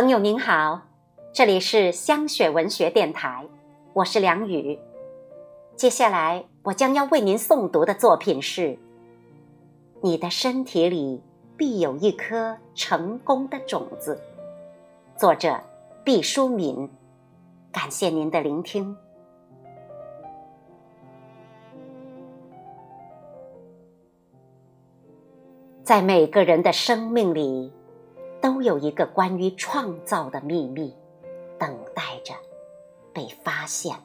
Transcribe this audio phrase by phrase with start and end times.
[0.00, 0.82] 朋友您好，
[1.32, 3.44] 这里是香雪文学电台，
[3.94, 4.78] 我是梁宇。
[5.74, 8.62] 接下来我将要为您诵读的作品是
[10.00, 11.20] 《你的身体里
[11.56, 14.22] 必有一颗成功的种子》，
[15.20, 15.60] 作者
[16.04, 16.88] 毕淑敏。
[17.72, 18.96] 感谢您的聆听。
[25.82, 27.72] 在每个人的生命里。
[28.40, 30.94] 都有一个关于创造的秘密，
[31.58, 32.34] 等待着
[33.12, 33.96] 被发现。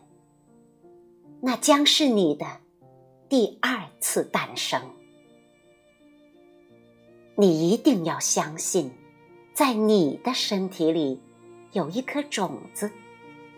[1.41, 2.45] 那将是你的
[3.27, 4.81] 第二次诞生。
[7.35, 8.91] 你一定要相信，
[9.53, 11.19] 在你的身体里
[11.71, 12.91] 有一颗种子，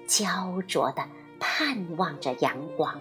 [0.07, 1.03] 焦灼的
[1.39, 2.99] 盼望着阳光。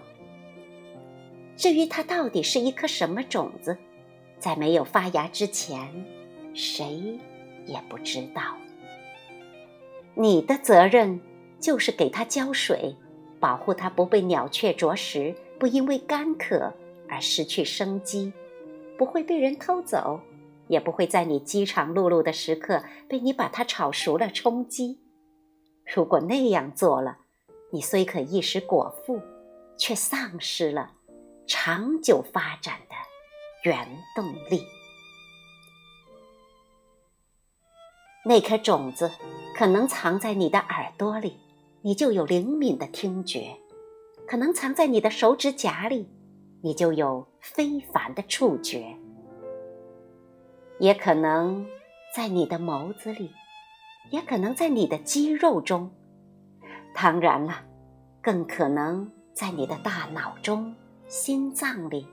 [1.55, 3.77] 至于它到底是一颗什么种子，
[4.37, 6.05] 在没有发芽之前，
[6.53, 7.17] 谁？
[7.65, 8.41] 也不知道，
[10.13, 11.19] 你的责任
[11.59, 12.95] 就是给它浇水，
[13.39, 16.73] 保护它不被鸟雀啄食，不因为干渴
[17.09, 18.31] 而失去生机，
[18.97, 20.19] 不会被人偷走，
[20.67, 24.99] 也不会在你饥肠辘辘的时刻被你把它炒熟了充饥。
[25.93, 27.17] 如果那样做了，
[27.71, 29.21] 你虽可一时果腹，
[29.77, 30.91] 却丧失了
[31.45, 32.95] 长久发展的
[33.69, 34.63] 原动力。
[38.27, 39.11] 那颗种子
[39.55, 41.37] 可能藏在你的耳朵里，
[41.83, 43.55] 你就有灵敏的听觉；
[44.27, 46.09] 可能藏在你的手指甲里，
[46.63, 48.97] 你就有非凡的触觉；
[50.79, 51.67] 也可能
[52.15, 53.29] 在你的眸子里，
[54.09, 55.91] 也可能在你的肌肉中，
[56.95, 57.63] 当然了，
[58.23, 60.75] 更可能在你的大脑中、
[61.07, 62.07] 心脏里、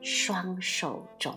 [0.00, 1.34] 双手中。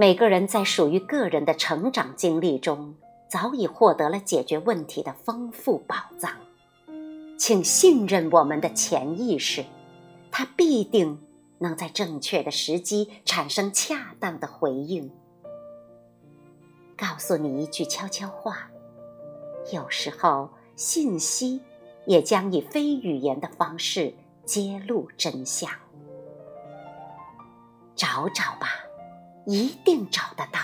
[0.00, 2.94] 每个人在属于个人的成长经历中，
[3.28, 6.32] 早已获得了解决问题的丰富宝藏。
[7.36, 9.62] 请信任我们的潜意识，
[10.30, 11.20] 它必定
[11.58, 15.10] 能在正确的时机产生恰当的回应，
[16.96, 18.70] 告诉你一句悄悄话。
[19.70, 21.60] 有时候，信息
[22.06, 24.14] 也将以非语言的方式
[24.46, 25.70] 揭露真相。
[27.94, 28.86] 找找吧。
[29.46, 30.60] 一定找得到。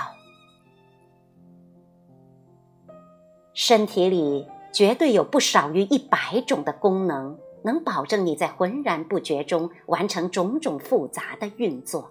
[3.54, 12.10] 身体里绝对有不少于一百种的功能，能保证你在浑然不觉中完成种种复杂的运作。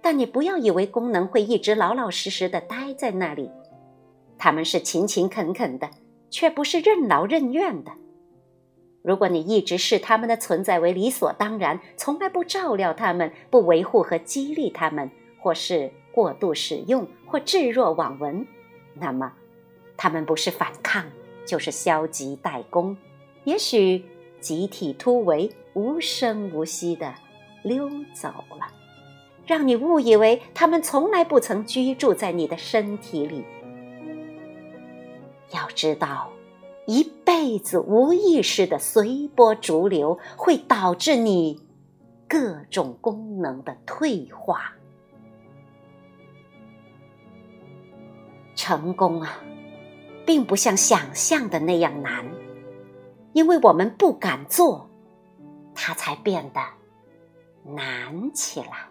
[0.00, 3.50] 但你不要以为功能会一直老老实实的待在那里，
[4.38, 5.90] 他们是勤勤恳恳的，
[6.30, 7.90] 却不是任劳任怨的。
[9.02, 18.46] 如果你一直视他们的存在为理所当然，从来不照料他们，不维护和激励他们，或是过度使用或置若罔闻，
[18.94, 19.32] 那么
[19.96, 21.04] 他们不是反抗，
[21.46, 22.96] 就是消极怠工，
[23.44, 24.04] 也许
[24.40, 27.14] 集体突围，无声无息的
[27.62, 28.66] 溜走了，
[29.46, 33.44] 让你误以为他们从来不曾居住在你的身体里。
[35.52, 36.30] 要知道，
[36.86, 41.60] 一辈子无意识的随波逐流，会导致你
[42.28, 44.72] 各种功能的退化。
[48.68, 49.40] 成功啊，
[50.26, 52.22] 并不像想象的那样难，
[53.32, 54.90] 因为我们不敢做，
[55.74, 56.60] 它才变得
[57.64, 58.87] 难起来。